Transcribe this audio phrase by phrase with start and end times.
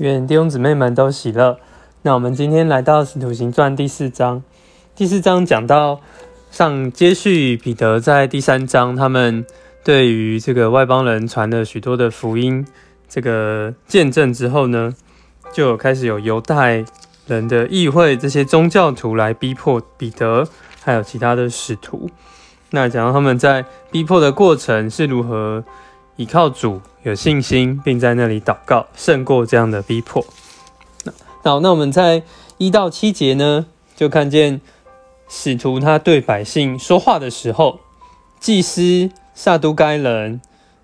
[0.00, 1.58] 愿弟兄姊妹们都喜乐。
[2.00, 4.42] 那我们今天来到《使徒行传》第四章。
[4.96, 6.00] 第四章讲到
[6.50, 9.44] 上接续彼得在第三章，他们
[9.84, 12.66] 对于这个外邦人传了许多的福音，
[13.10, 14.94] 这个见证之后呢，
[15.52, 16.82] 就开始有犹太
[17.26, 20.48] 人的议会，这些宗教徒来逼迫彼得，
[20.82, 22.08] 还有其他的使徒。
[22.70, 25.62] 那讲到他们在逼迫的过程是如何
[26.20, 26.82] 依靠主。
[27.02, 30.22] 有信心，并在那里祷告，胜过这样的逼迫。
[31.42, 32.22] 好，那我们在
[32.58, 33.64] 一到七节呢，
[33.96, 34.60] 就看见
[35.30, 37.80] 使徒他对百姓说话的时候，
[38.38, 40.42] 祭司、撒都该人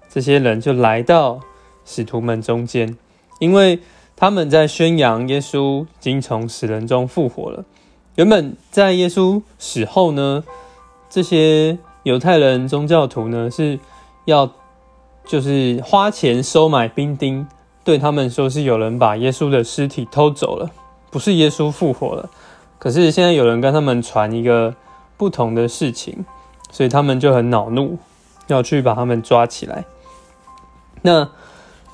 [0.09, 1.41] 这些人就来到
[1.85, 2.97] 使徒们中间，
[3.39, 3.81] 因为
[4.17, 7.67] 他们在宣扬耶稣已经从死人中复活了。
[8.15, 10.43] 原本在耶稣死后呢，
[11.11, 13.79] 这些犹太人宗教徒呢是
[14.25, 14.51] 要。
[15.27, 17.47] 就是花钱收买兵丁，
[17.83, 20.71] 对他们说是有人把耶稣的尸体偷走了，
[21.11, 22.31] 不是耶稣复活了。
[22.79, 24.75] 可是现在有人跟他们传一个
[25.17, 26.25] 不同的事情，
[26.71, 27.99] 所以他们就很恼怒，
[28.47, 29.85] 要去把他们抓起来。
[31.03, 31.29] 那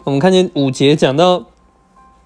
[0.05, 1.45] 我们看见五节讲到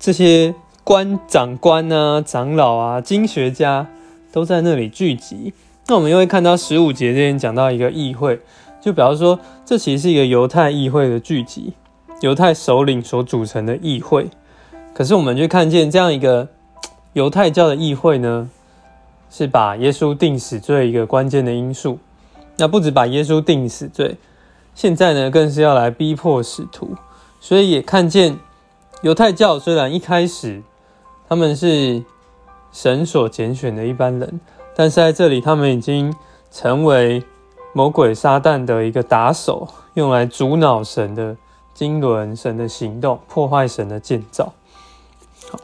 [0.00, 3.86] 这些官长官啊、长老啊、经学家
[4.32, 5.52] 都在那里聚集。
[5.86, 8.40] 那我们又会看到十五节这边讲到一个议会。
[8.86, 11.72] 就比方说，这其实是一个犹太议会的聚集，
[12.20, 14.28] 犹太首领所组成的议会。
[14.94, 16.46] 可是我们就看见这样一个
[17.14, 18.48] 犹太教的议会呢，
[19.28, 21.98] 是把耶稣定死罪一个关键的因素。
[22.58, 24.14] 那不止把耶稣定死罪，
[24.72, 26.94] 现在呢更是要来逼迫使徒。
[27.40, 28.38] 所以也看见
[29.02, 30.62] 犹太教虽然一开始
[31.28, 32.04] 他们是
[32.70, 34.40] 神所拣选的一般人，
[34.76, 36.14] 但是在这里他们已经
[36.52, 37.24] 成为。
[37.76, 41.36] 魔鬼撒旦的一个打手，用来阻挠神的
[41.74, 44.54] 经纶、神的行动，破坏神的建造。
[45.50, 45.60] 好，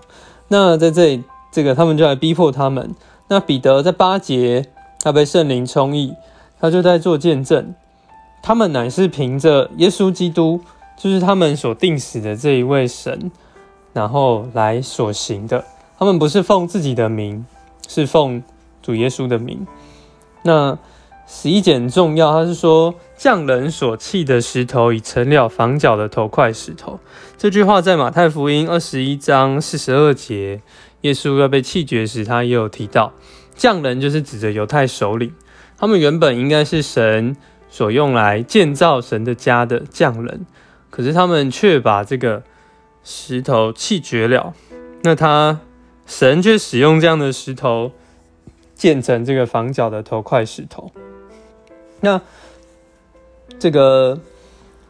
[0.49, 2.95] 那在这里，这个他们就来逼迫他们。
[3.29, 4.67] 那彼得在八节，
[5.01, 6.15] 他被圣灵充溢，
[6.61, 7.75] 他就在做见证。
[8.43, 10.61] 他们乃是凭着耶稣基督，
[10.99, 13.33] 就是他们所定死的这一位神，
[13.95, 15.65] 然后来所行的。
[15.99, 17.47] 他们不是奉自己的名，
[17.89, 18.43] 是奉
[18.83, 19.67] 主耶稣的名。
[20.43, 20.77] 那。
[21.35, 27.01] 十一节很重要，他是说匠人所弃的石头已成了房角的头块石头。
[27.39, 30.61] 这句话在马太福音二十一章四十二节，
[31.01, 33.15] 耶稣要被弃绝时，他也有提到，
[33.57, 35.33] 匠人就是指着犹太首领，
[35.79, 37.35] 他们原本应该是神
[37.71, 40.45] 所用来建造神的家的匠人，
[40.91, 42.43] 可是他们却把这个
[43.03, 44.53] 石头弃绝了。
[45.03, 45.61] 那他
[46.07, 47.91] 神却使用这样的石头
[48.75, 50.93] 建成这个房角的头块石头。
[52.03, 52.21] 那
[53.61, 54.19] 这个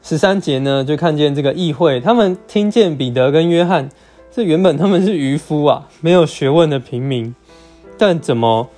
[0.02, 3.90] 十三节呢，就看见这个议会，他们听见彼得跟约翰，
[4.30, 7.34] 这原本他们是渔夫啊，没有学问的平民，
[7.98, 8.70] 但怎么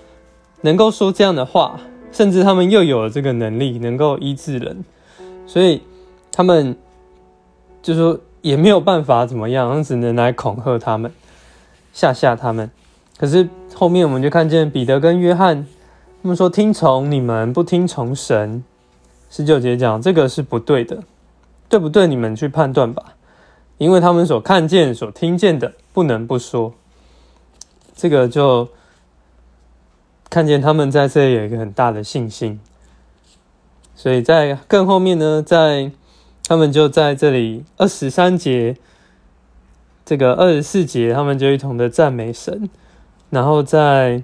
[0.62, 1.80] 能够说这样的话？
[2.10, 4.84] 甚至他们又有了这个能力，能够医治人，
[5.46, 5.80] 所以
[6.32, 6.76] 他们
[7.82, 11.12] 就说也没有办法怎么样，只能来恐吓他们，
[11.92, 12.68] 吓吓他们。
[13.16, 15.66] 可是后面我们就看见彼得跟约翰。
[16.24, 18.64] 他们说：“听从你们，不听从神。”
[19.28, 21.02] 十九节讲这个是不对的，
[21.68, 22.06] 对不对？
[22.06, 23.14] 你们去判断吧。
[23.76, 26.72] 因为他们所看见、所听见的，不能不说。
[27.94, 28.70] 这个就
[30.30, 32.58] 看见他们在这里有一个很大的信心，
[33.94, 35.92] 所以在更后面呢，在
[36.48, 38.78] 他们就在这里二十三节，
[40.06, 42.70] 这个二十四节，他们就一同的赞美神，
[43.28, 44.22] 然后在。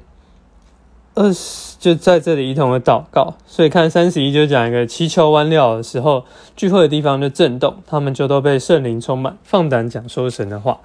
[1.17, 6.25] 二十就在这里一同的祷告，所以看三十一就讲一个祈求完了的时候，
[6.55, 10.81] 聚会的地方就震动，他们就都被圣灵充满，放胆讲说神的话。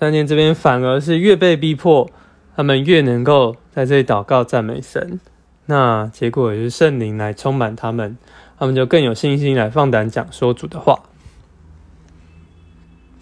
[0.00, 2.08] 三天这边反而是越被逼迫，
[2.56, 5.20] 他们越能够在这里祷告赞美神。
[5.66, 8.16] 那结果也是圣灵来充满他们，
[8.58, 10.98] 他们就更有信心来放胆讲说主的话。